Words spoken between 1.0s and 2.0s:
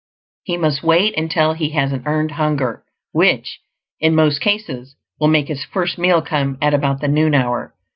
until he has